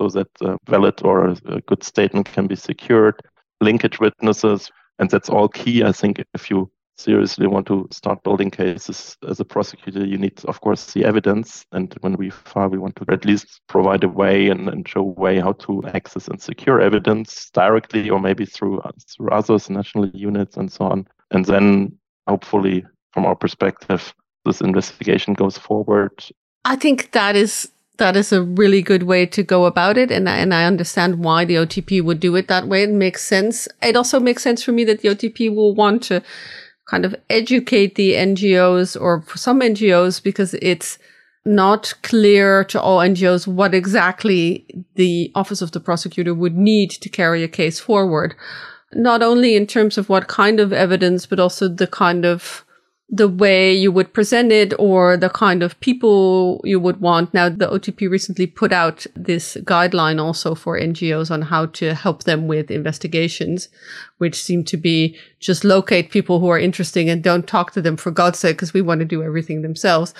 so 0.00 0.08
that 0.08 0.28
a 0.40 0.56
valid 0.66 1.02
or 1.04 1.34
a 1.44 1.60
good 1.66 1.84
statement 1.84 2.32
can 2.32 2.46
be 2.46 2.56
secured? 2.56 3.20
Linkage 3.60 4.00
witnesses, 4.00 4.70
and 4.98 5.10
that's 5.10 5.28
all 5.28 5.48
key. 5.48 5.84
I 5.84 5.92
think 5.92 6.24
if 6.32 6.48
you 6.48 6.70
seriously 6.98 7.46
want 7.46 7.66
to 7.68 7.88
start 7.92 8.22
building 8.24 8.50
cases 8.50 9.16
as 9.28 9.40
a 9.40 9.44
prosecutor, 9.44 10.04
you 10.04 10.18
need, 10.18 10.44
of 10.46 10.60
course, 10.60 10.92
the 10.92 11.04
evidence. 11.04 11.64
And 11.72 11.94
when 12.00 12.16
we 12.16 12.30
file, 12.30 12.68
we 12.68 12.78
want 12.78 12.96
to 12.96 13.04
at 13.08 13.24
least 13.24 13.60
provide 13.68 14.04
a 14.04 14.08
way 14.08 14.48
and, 14.48 14.68
and 14.68 14.86
show 14.86 15.00
a 15.00 15.20
way 15.20 15.38
how 15.38 15.52
to 15.52 15.82
access 15.94 16.28
and 16.28 16.42
secure 16.42 16.80
evidence 16.80 17.50
directly 17.50 18.10
or 18.10 18.20
maybe 18.20 18.44
through, 18.44 18.82
through 19.08 19.30
others, 19.30 19.70
national 19.70 20.08
units, 20.08 20.56
and 20.56 20.70
so 20.72 20.86
on. 20.86 21.06
And 21.30 21.44
then 21.44 21.96
hopefully, 22.26 22.84
from 23.12 23.26
our 23.26 23.36
perspective, 23.36 24.12
this 24.44 24.60
investigation 24.60 25.34
goes 25.34 25.56
forward. 25.56 26.12
I 26.64 26.76
think 26.76 27.12
that 27.12 27.36
is 27.36 27.70
that 27.98 28.16
is 28.16 28.32
a 28.32 28.42
really 28.42 28.80
good 28.80 29.02
way 29.02 29.26
to 29.26 29.42
go 29.42 29.66
about 29.66 29.98
it. 29.98 30.10
And 30.10 30.28
and 30.28 30.54
I 30.54 30.64
understand 30.64 31.18
why 31.24 31.44
the 31.44 31.56
OTP 31.56 32.02
would 32.02 32.20
do 32.20 32.36
it 32.36 32.48
that 32.48 32.68
way. 32.68 32.84
It 32.84 32.90
makes 32.90 33.24
sense. 33.24 33.68
It 33.82 33.96
also 33.96 34.20
makes 34.20 34.42
sense 34.42 34.62
for 34.62 34.72
me 34.72 34.84
that 34.84 35.00
the 35.00 35.08
OTP 35.08 35.54
will 35.54 35.74
want 35.74 36.02
to 36.04 36.22
kind 36.88 37.04
of 37.04 37.14
educate 37.28 37.94
the 37.94 38.14
NGOs 38.14 39.00
or 39.00 39.22
some 39.34 39.60
NGOs 39.60 40.22
because 40.22 40.54
it's 40.54 40.98
not 41.44 41.94
clear 42.02 42.64
to 42.64 42.80
all 42.80 42.98
NGOs 42.98 43.46
what 43.46 43.74
exactly 43.74 44.66
the 44.94 45.30
Office 45.34 45.62
of 45.62 45.72
the 45.72 45.80
Prosecutor 45.80 46.34
would 46.34 46.56
need 46.56 46.90
to 46.90 47.08
carry 47.08 47.42
a 47.42 47.48
case 47.48 47.78
forward. 47.78 48.34
Not 48.92 49.22
only 49.22 49.54
in 49.54 49.66
terms 49.66 49.98
of 49.98 50.08
what 50.08 50.28
kind 50.28 50.60
of 50.60 50.72
evidence, 50.72 51.26
but 51.26 51.38
also 51.38 51.68
the 51.68 51.86
kind 51.86 52.24
of 52.24 52.64
the 53.10 53.28
way 53.28 53.72
you 53.72 53.90
would 53.90 54.12
present 54.12 54.52
it 54.52 54.74
or 54.78 55.16
the 55.16 55.30
kind 55.30 55.62
of 55.62 55.78
people 55.80 56.60
you 56.64 56.78
would 56.78 57.00
want. 57.00 57.32
Now, 57.32 57.48
the 57.48 57.66
OTP 57.66 58.10
recently 58.10 58.46
put 58.46 58.70
out 58.70 59.06
this 59.16 59.56
guideline 59.62 60.22
also 60.22 60.54
for 60.54 60.78
NGOs 60.78 61.30
on 61.30 61.42
how 61.42 61.66
to 61.66 61.94
help 61.94 62.24
them 62.24 62.46
with 62.46 62.70
investigations, 62.70 63.70
which 64.18 64.42
seem 64.42 64.62
to 64.64 64.76
be 64.76 65.16
just 65.40 65.64
locate 65.64 66.10
people 66.10 66.38
who 66.38 66.48
are 66.48 66.58
interesting 66.58 67.08
and 67.08 67.22
don't 67.22 67.46
talk 67.46 67.72
to 67.72 67.80
them 67.80 67.96
for 67.96 68.10
God's 68.10 68.38
sake, 68.38 68.56
because 68.56 68.74
we 68.74 68.82
want 68.82 68.98
to 68.98 69.06
do 69.06 69.22
everything 69.22 69.62
themselves. 69.62 70.12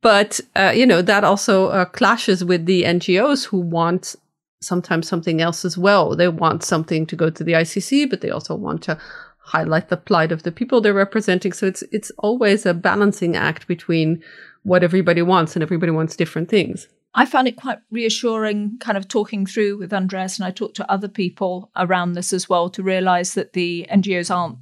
But, 0.00 0.38
uh, 0.54 0.72
you 0.76 0.86
know, 0.86 1.02
that 1.02 1.24
also 1.24 1.68
uh, 1.68 1.86
clashes 1.86 2.44
with 2.44 2.66
the 2.66 2.84
NGOs 2.84 3.46
who 3.46 3.58
want 3.58 4.14
sometimes 4.60 5.08
something 5.08 5.40
else 5.40 5.64
as 5.64 5.76
well. 5.76 6.14
They 6.14 6.28
want 6.28 6.62
something 6.62 7.04
to 7.06 7.16
go 7.16 7.30
to 7.30 7.42
the 7.44 7.52
ICC, 7.52 8.08
but 8.10 8.20
they 8.20 8.30
also 8.30 8.54
want 8.54 8.82
to 8.82 8.98
highlight 9.48 9.88
the 9.88 9.96
plight 9.96 10.32
of 10.32 10.42
the 10.42 10.52
people 10.52 10.80
they're 10.80 10.94
representing. 10.94 11.52
So 11.52 11.66
it's 11.66 11.82
it's 11.90 12.10
always 12.18 12.66
a 12.66 12.74
balancing 12.74 13.36
act 13.36 13.66
between 13.66 14.22
what 14.62 14.84
everybody 14.84 15.22
wants, 15.22 15.56
and 15.56 15.62
everybody 15.62 15.92
wants 15.92 16.16
different 16.16 16.48
things. 16.48 16.88
I 17.14 17.24
found 17.24 17.48
it 17.48 17.56
quite 17.56 17.78
reassuring, 17.90 18.78
kind 18.80 18.98
of 18.98 19.08
talking 19.08 19.46
through 19.46 19.78
with 19.78 19.92
Andreas, 19.92 20.38
and 20.38 20.46
I 20.46 20.50
talked 20.50 20.76
to 20.76 20.92
other 20.92 21.08
people 21.08 21.70
around 21.76 22.12
this 22.12 22.32
as 22.32 22.48
well 22.48 22.68
to 22.70 22.82
realize 22.82 23.34
that 23.34 23.54
the 23.54 23.86
NGOs 23.90 24.34
aren't 24.34 24.58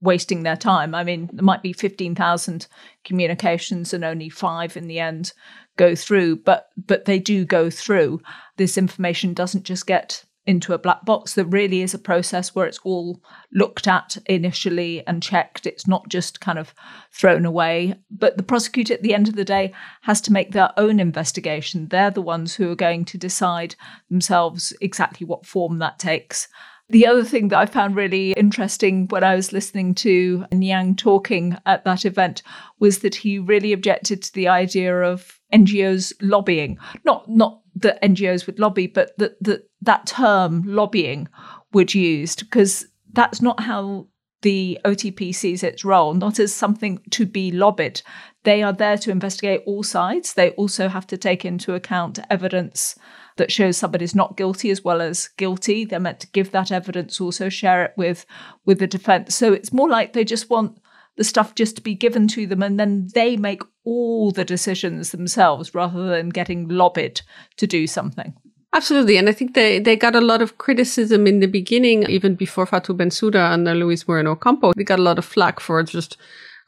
wasting 0.00 0.42
their 0.42 0.56
time. 0.56 0.94
I 0.94 1.04
mean, 1.04 1.28
there 1.32 1.44
might 1.44 1.62
be 1.62 1.72
15,000 1.72 2.66
communications 3.04 3.92
and 3.92 4.04
only 4.04 4.28
five 4.28 4.76
in 4.76 4.86
the 4.86 5.00
end 5.00 5.32
go 5.76 5.94
through, 5.94 6.36
but 6.36 6.68
but 6.76 7.04
they 7.04 7.18
do 7.18 7.44
go 7.44 7.70
through. 7.70 8.20
This 8.56 8.78
information 8.78 9.34
doesn't 9.34 9.64
just 9.64 9.86
get 9.86 10.24
into 10.48 10.72
a 10.72 10.78
black 10.78 11.04
box. 11.04 11.34
There 11.34 11.44
really 11.44 11.82
is 11.82 11.92
a 11.92 11.98
process 11.98 12.54
where 12.54 12.66
it's 12.66 12.80
all 12.82 13.22
looked 13.52 13.86
at 13.86 14.16
initially 14.24 15.06
and 15.06 15.22
checked. 15.22 15.66
It's 15.66 15.86
not 15.86 16.08
just 16.08 16.40
kind 16.40 16.58
of 16.58 16.74
thrown 17.12 17.44
away. 17.44 17.96
But 18.10 18.38
the 18.38 18.42
prosecutor 18.42 18.94
at 18.94 19.02
the 19.02 19.14
end 19.14 19.28
of 19.28 19.36
the 19.36 19.44
day 19.44 19.74
has 20.02 20.22
to 20.22 20.32
make 20.32 20.52
their 20.52 20.70
own 20.78 21.00
investigation. 21.00 21.88
They're 21.88 22.10
the 22.10 22.22
ones 22.22 22.54
who 22.54 22.72
are 22.72 22.76
going 22.76 23.04
to 23.04 23.18
decide 23.18 23.76
themselves 24.10 24.72
exactly 24.80 25.26
what 25.26 25.44
form 25.44 25.80
that 25.80 25.98
takes. 25.98 26.48
The 26.90 27.06
other 27.06 27.24
thing 27.24 27.48
that 27.48 27.58
I 27.58 27.66
found 27.66 27.96
really 27.96 28.32
interesting 28.32 29.08
when 29.08 29.22
I 29.22 29.34
was 29.34 29.52
listening 29.52 29.94
to 29.96 30.46
Niang 30.52 30.96
talking 30.96 31.56
at 31.66 31.84
that 31.84 32.06
event 32.06 32.42
was 32.78 33.00
that 33.00 33.14
he 33.14 33.38
really 33.38 33.74
objected 33.74 34.22
to 34.22 34.32
the 34.32 34.48
idea 34.48 35.02
of 35.02 35.38
NGOs 35.52 36.14
lobbying. 36.22 36.78
Not 37.04 37.28
not 37.28 37.60
that 37.76 38.02
NGOs 38.02 38.46
would 38.46 38.58
lobby, 38.58 38.86
but 38.86 39.16
that 39.18 39.42
that 39.42 39.68
that 39.82 40.06
term 40.06 40.62
lobbying 40.64 41.28
would 41.72 41.94
used 41.94 42.40
because 42.40 42.86
that's 43.12 43.42
not 43.42 43.60
how 43.60 44.06
the 44.42 44.78
OTP 44.84 45.34
sees 45.34 45.62
its 45.62 45.84
role, 45.84 46.14
not 46.14 46.38
as 46.38 46.54
something 46.54 47.00
to 47.10 47.26
be 47.26 47.50
lobbied. 47.50 48.00
They 48.48 48.62
are 48.62 48.72
there 48.72 48.96
to 48.96 49.10
investigate 49.10 49.62
all 49.66 49.82
sides. 49.82 50.32
They 50.32 50.52
also 50.52 50.88
have 50.88 51.06
to 51.08 51.18
take 51.18 51.44
into 51.44 51.74
account 51.74 52.18
evidence 52.30 52.98
that 53.36 53.52
shows 53.52 53.76
somebody's 53.76 54.14
not 54.14 54.38
guilty 54.38 54.70
as 54.70 54.82
well 54.82 55.02
as 55.02 55.28
guilty. 55.36 55.84
They're 55.84 56.00
meant 56.00 56.20
to 56.20 56.28
give 56.28 56.50
that 56.52 56.72
evidence, 56.72 57.20
also 57.20 57.50
share 57.50 57.84
it 57.84 57.92
with 57.98 58.24
with 58.64 58.78
the 58.78 58.86
defense. 58.86 59.34
So 59.34 59.52
it's 59.52 59.70
more 59.70 59.90
like 59.90 60.14
they 60.14 60.24
just 60.24 60.48
want 60.48 60.80
the 61.16 61.24
stuff 61.24 61.56
just 61.56 61.76
to 61.76 61.82
be 61.82 61.94
given 61.94 62.26
to 62.28 62.46
them 62.46 62.62
and 62.62 62.80
then 62.80 63.08
they 63.14 63.36
make 63.36 63.60
all 63.84 64.30
the 64.30 64.46
decisions 64.46 65.10
themselves 65.10 65.74
rather 65.74 66.08
than 66.08 66.30
getting 66.30 66.68
lobbied 66.68 67.20
to 67.58 67.66
do 67.66 67.86
something. 67.86 68.32
Absolutely. 68.72 69.18
And 69.18 69.28
I 69.28 69.32
think 69.32 69.52
they, 69.52 69.78
they 69.78 69.94
got 69.94 70.16
a 70.16 70.22
lot 70.22 70.40
of 70.40 70.56
criticism 70.56 71.26
in 71.26 71.40
the 71.40 71.48
beginning, 71.48 72.08
even 72.08 72.34
before 72.34 72.66
Fatou 72.66 72.96
Bensouda 72.96 73.52
and 73.52 73.64
Luis 73.78 74.08
Moreno 74.08 74.32
Ocampo. 74.32 74.72
They 74.74 74.84
got 74.84 75.00
a 75.00 75.02
lot 75.02 75.18
of 75.18 75.26
flack 75.26 75.60
for 75.60 75.82
just 75.82 76.16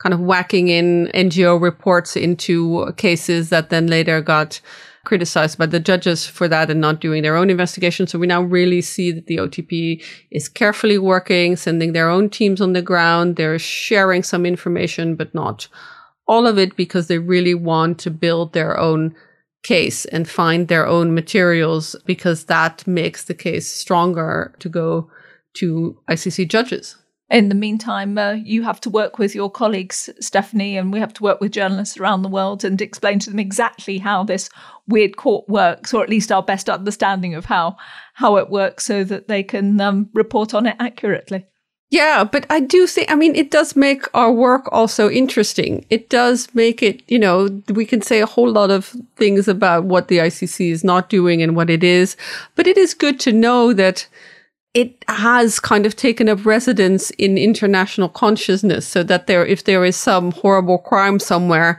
kind 0.00 0.14
of 0.14 0.20
whacking 0.20 0.68
in 0.68 1.10
NGO 1.14 1.60
reports 1.60 2.16
into 2.16 2.92
cases 2.96 3.50
that 3.50 3.70
then 3.70 3.86
later 3.86 4.20
got 4.20 4.60
criticized 5.04 5.58
by 5.58 5.66
the 5.66 5.80
judges 5.80 6.26
for 6.26 6.48
that 6.48 6.70
and 6.70 6.80
not 6.80 7.00
doing 7.00 7.22
their 7.22 7.36
own 7.36 7.48
investigation. 7.48 8.06
So 8.06 8.18
we 8.18 8.26
now 8.26 8.42
really 8.42 8.82
see 8.82 9.12
that 9.12 9.26
the 9.26 9.36
OTP 9.36 10.02
is 10.30 10.48
carefully 10.48 10.98
working, 10.98 11.56
sending 11.56 11.92
their 11.92 12.08
own 12.08 12.28
teams 12.28 12.60
on 12.60 12.72
the 12.72 12.82
ground. 12.82 13.36
They're 13.36 13.58
sharing 13.58 14.22
some 14.22 14.44
information, 14.44 15.16
but 15.16 15.34
not 15.34 15.68
all 16.26 16.46
of 16.46 16.58
it 16.58 16.76
because 16.76 17.06
they 17.06 17.18
really 17.18 17.54
want 17.54 17.98
to 18.00 18.10
build 18.10 18.52
their 18.52 18.78
own 18.78 19.14
case 19.62 20.04
and 20.06 20.28
find 20.28 20.68
their 20.68 20.86
own 20.86 21.14
materials 21.14 21.96
because 22.06 22.44
that 22.44 22.86
makes 22.86 23.24
the 23.24 23.34
case 23.34 23.68
stronger 23.68 24.54
to 24.58 24.68
go 24.68 25.10
to 25.54 25.98
ICC 26.08 26.48
judges. 26.48 26.96
In 27.30 27.48
the 27.48 27.54
meantime, 27.54 28.18
uh, 28.18 28.32
you 28.32 28.64
have 28.64 28.80
to 28.80 28.90
work 28.90 29.18
with 29.18 29.36
your 29.36 29.50
colleagues, 29.50 30.10
Stephanie, 30.18 30.76
and 30.76 30.92
we 30.92 30.98
have 30.98 31.14
to 31.14 31.22
work 31.22 31.40
with 31.40 31.52
journalists 31.52 31.96
around 31.96 32.22
the 32.22 32.28
world 32.28 32.64
and 32.64 32.80
explain 32.82 33.20
to 33.20 33.30
them 33.30 33.38
exactly 33.38 33.98
how 33.98 34.24
this 34.24 34.50
weird 34.88 35.16
court 35.16 35.48
works, 35.48 35.94
or 35.94 36.02
at 36.02 36.10
least 36.10 36.32
our 36.32 36.42
best 36.42 36.68
understanding 36.68 37.34
of 37.34 37.44
how 37.44 37.76
how 38.14 38.36
it 38.36 38.50
works, 38.50 38.84
so 38.84 39.04
that 39.04 39.28
they 39.28 39.44
can 39.44 39.80
um, 39.80 40.10
report 40.12 40.54
on 40.54 40.66
it 40.66 40.76
accurately. 40.80 41.46
Yeah, 41.90 42.22
but 42.22 42.46
I 42.50 42.60
do 42.60 42.86
think, 42.86 43.10
I 43.10 43.16
mean, 43.16 43.34
it 43.34 43.50
does 43.50 43.74
make 43.74 44.04
our 44.14 44.30
work 44.30 44.68
also 44.70 45.10
interesting. 45.10 45.84
It 45.90 46.08
does 46.08 46.48
make 46.54 46.84
it, 46.84 47.02
you 47.08 47.18
know, 47.18 47.48
we 47.68 47.84
can 47.84 48.00
say 48.00 48.20
a 48.20 48.26
whole 48.26 48.50
lot 48.50 48.70
of 48.70 48.94
things 49.16 49.48
about 49.48 49.84
what 49.84 50.06
the 50.06 50.18
ICC 50.18 50.70
is 50.70 50.84
not 50.84 51.08
doing 51.08 51.42
and 51.42 51.56
what 51.56 51.68
it 51.68 51.82
is, 51.82 52.16
but 52.54 52.68
it 52.68 52.78
is 52.78 52.94
good 52.94 53.18
to 53.20 53.32
know 53.32 53.72
that 53.72 54.06
it 54.74 55.04
has 55.08 55.58
kind 55.58 55.84
of 55.84 55.96
taken 55.96 56.28
up 56.28 56.46
residence 56.46 57.10
in 57.12 57.36
international 57.36 58.08
consciousness 58.08 58.86
so 58.86 59.02
that 59.02 59.26
there, 59.26 59.44
if 59.44 59.64
there 59.64 59.84
is 59.84 59.96
some 59.96 60.30
horrible 60.30 60.78
crime 60.78 61.18
somewhere, 61.18 61.78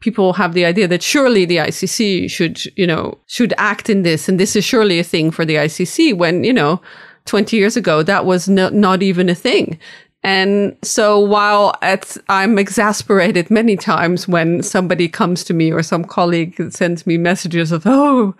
people 0.00 0.32
have 0.32 0.52
the 0.52 0.64
idea 0.64 0.88
that 0.88 1.02
surely 1.02 1.44
the 1.44 1.58
ICC 1.58 2.28
should, 2.28 2.64
you 2.76 2.86
know, 2.86 3.16
should 3.26 3.54
act 3.58 3.88
in 3.88 4.02
this. 4.02 4.28
And 4.28 4.40
this 4.40 4.56
is 4.56 4.64
surely 4.64 4.98
a 4.98 5.04
thing 5.04 5.30
for 5.30 5.44
the 5.44 5.54
ICC 5.54 6.16
when, 6.16 6.42
you 6.42 6.52
know, 6.52 6.82
20 7.26 7.56
years 7.56 7.76
ago, 7.76 8.02
that 8.02 8.24
was 8.24 8.48
no, 8.48 8.68
not 8.70 9.02
even 9.02 9.28
a 9.28 9.34
thing. 9.34 9.78
And 10.24 10.76
so 10.82 11.18
while 11.18 11.76
I'm 12.28 12.58
exasperated 12.58 13.50
many 13.50 13.76
times 13.76 14.28
when 14.28 14.62
somebody 14.62 15.08
comes 15.08 15.42
to 15.44 15.54
me 15.54 15.72
or 15.72 15.82
some 15.82 16.04
colleague 16.04 16.72
sends 16.72 17.06
me 17.06 17.18
messages 17.18 17.72
of, 17.72 17.82
oh, 17.86 18.34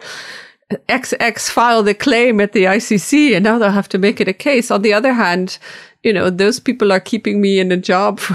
XX 0.88 1.50
filed 1.50 1.88
a 1.88 1.94
claim 1.94 2.40
at 2.40 2.52
the 2.52 2.64
ICC 2.64 3.34
and 3.34 3.44
now 3.44 3.58
they'll 3.58 3.70
have 3.70 3.88
to 3.90 3.98
make 3.98 4.20
it 4.20 4.28
a 4.28 4.32
case. 4.32 4.70
On 4.70 4.82
the 4.82 4.92
other 4.92 5.12
hand, 5.12 5.58
you 6.02 6.12
know, 6.12 6.30
those 6.30 6.58
people 6.58 6.92
are 6.92 7.00
keeping 7.00 7.40
me 7.40 7.58
in 7.58 7.70
a 7.72 7.76
job 7.76 8.18
for, 8.18 8.34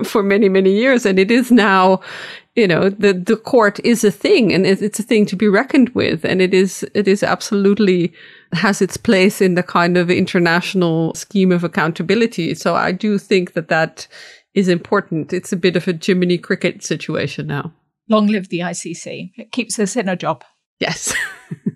for 0.04 0.22
many, 0.22 0.48
many 0.48 0.72
years. 0.72 1.04
And 1.04 1.18
it 1.18 1.30
is 1.30 1.50
now, 1.50 2.00
you 2.54 2.66
know, 2.66 2.88
the, 2.88 3.12
the 3.12 3.36
court 3.36 3.80
is 3.84 4.04
a 4.04 4.10
thing 4.10 4.52
and 4.52 4.66
it's 4.66 4.98
a 4.98 5.02
thing 5.02 5.26
to 5.26 5.36
be 5.36 5.48
reckoned 5.48 5.90
with. 5.90 6.24
And 6.24 6.40
it 6.40 6.54
is, 6.54 6.84
it 6.94 7.08
is 7.08 7.22
absolutely 7.22 8.12
has 8.52 8.80
its 8.80 8.96
place 8.96 9.40
in 9.40 9.54
the 9.54 9.62
kind 9.62 9.96
of 9.96 10.10
international 10.10 11.14
scheme 11.14 11.52
of 11.52 11.64
accountability. 11.64 12.54
So 12.54 12.74
I 12.74 12.92
do 12.92 13.18
think 13.18 13.52
that 13.52 13.68
that 13.68 14.06
is 14.54 14.68
important. 14.68 15.32
It's 15.32 15.52
a 15.52 15.56
bit 15.56 15.76
of 15.76 15.86
a 15.86 15.92
Jiminy 15.92 16.38
Cricket 16.38 16.82
situation 16.82 17.46
now. 17.46 17.72
Long 18.08 18.26
live 18.26 18.48
the 18.48 18.60
ICC. 18.60 19.32
It 19.36 19.52
keeps 19.52 19.78
us 19.78 19.96
in 19.96 20.08
a 20.08 20.16
job. 20.16 20.44
Yes. 20.80 21.14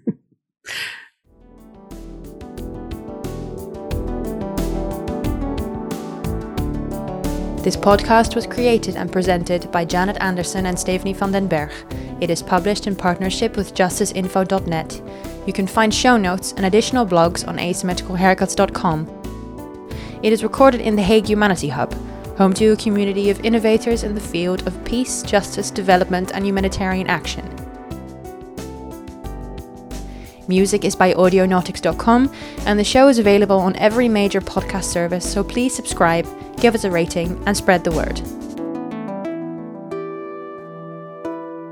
This 7.63 7.77
podcast 7.77 8.35
was 8.35 8.45
created 8.45 8.97
and 8.97 9.13
presented 9.13 9.71
by 9.71 9.85
Janet 9.85 10.17
Anderson 10.21 10.67
and 10.67 10.77
Stephanie 10.77 11.13
van 11.13 11.31
den 11.31 11.47
Berg. 11.47 11.71
It 12.21 12.29
is 12.29 12.43
published 12.43 12.89
in 12.89 12.97
partnership 12.97 13.57
with 13.57 13.73
justiceinfo.net. 13.73 15.01
You 15.47 15.53
can 15.53 15.69
find 15.69 15.95
show 15.95 16.17
notes 16.17 16.55
and 16.57 16.67
additional 16.67 17.07
blogs 17.07 17.47
on 17.47 17.59
asymmetricalhaircuts.com. 17.59 20.19
It 20.25 20.33
is 20.33 20.43
recorded 20.43 20.81
in 20.81 20.97
the 20.97 21.03
Hague 21.03 21.29
Humanity 21.29 21.69
Hub, 21.69 21.95
home 22.37 22.53
to 22.55 22.73
a 22.73 22.77
community 22.77 23.31
of 23.31 23.39
innovators 23.45 24.03
in 24.03 24.17
the 24.17 24.21
field 24.21 24.67
of 24.67 24.85
peace, 24.85 25.23
justice, 25.23 25.71
development, 25.71 26.33
and 26.35 26.45
humanitarian 26.45 27.07
action. 27.07 27.49
Music 30.49 30.85
is 30.85 30.97
by 30.97 31.15
audionautix.com, 31.15 32.35
and 32.67 32.77
the 32.77 32.83
show 32.83 33.07
is 33.07 33.21
available 33.21 33.59
on 33.59 33.77
every 33.77 34.09
major 34.09 34.41
podcast 34.41 34.85
service, 34.85 35.33
so 35.33 35.45
please 35.45 35.73
subscribe, 35.73 36.27
give 36.63 36.77
us 36.77 36.85
a 36.85 36.91
rating, 36.91 37.43
and 37.45 37.57
spread 37.57 37.83
the 37.83 37.91
word. 37.91 38.23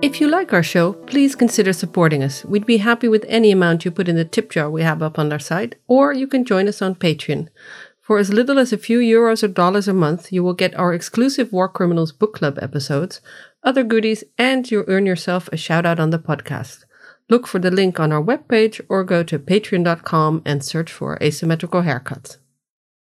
If 0.03 0.20
you 0.20 0.29
like 0.29 0.53
our 0.53 0.64
show, 0.64 0.94
please 0.94 1.37
consider 1.37 1.72
supporting 1.72 2.24
us. 2.24 2.44
We'd 2.44 2.66
be 2.66 2.79
happy 2.79 3.07
with 3.07 3.24
any 3.29 3.53
amount 3.53 3.85
you 3.85 3.92
put 3.92 4.09
in 4.09 4.16
the 4.16 4.24
tip 4.24 4.50
jar 4.50 4.68
we 4.68 4.83
have 4.83 5.00
up 5.00 5.16
on 5.16 5.31
our 5.31 5.38
site, 5.38 5.76
or 5.87 6.12
you 6.12 6.26
can 6.26 6.44
join 6.44 6.66
us 6.66 6.83
on 6.83 6.96
Patreon. 6.96 7.48
For 8.00 8.18
as 8.18 8.33
little 8.33 8.59
as 8.59 8.72
a 8.72 8.79
few 8.79 8.98
euros 8.98 9.44
or 9.44 9.48
dollars 9.48 9.87
a 9.87 9.92
month, 9.92 10.33
you 10.33 10.42
will 10.42 10.55
get 10.55 10.74
our 10.74 10.92
exclusive 10.92 11.53
War 11.53 11.68
Criminals 11.68 12.11
Book 12.11 12.35
Club 12.35 12.59
episodes, 12.61 13.20
other 13.62 13.85
goodies, 13.85 14.24
and 14.37 14.68
you 14.68 14.85
earn 14.88 15.07
yourself 15.07 15.48
a 15.53 15.57
shout 15.57 15.87
out 15.87 16.00
on 16.00 16.11
the 16.11 16.18
podcast. 16.18 16.85
Look 17.29 17.46
for 17.46 17.61
the 17.61 17.70
link 17.70 18.00
on 18.00 18.11
our 18.11 18.22
webpage 18.22 18.81
or 18.88 19.05
go 19.05 19.22
to 19.22 19.38
patreon.com 19.38 20.42
and 20.44 20.64
search 20.64 20.90
for 20.90 21.22
asymmetrical 21.22 21.83
haircuts. 21.83 22.38